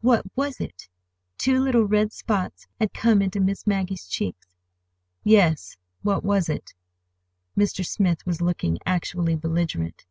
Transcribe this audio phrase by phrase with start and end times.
[0.00, 0.88] "What was it?"
[1.36, 4.46] Two little red spots had come into Miss Maggie's cheeks.
[5.22, 6.72] "Yes, what was it?"
[7.54, 7.84] Mr.
[7.84, 10.06] Smith was looking actually belligerent.